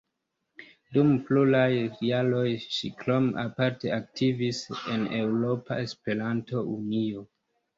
[0.95, 1.73] Dum pluraj
[2.07, 4.63] jaroj ŝi krome aparte aktivis
[4.95, 7.27] en Eŭropa Esperanto-Unio.